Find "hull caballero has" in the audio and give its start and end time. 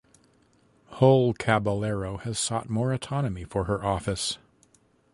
0.93-2.39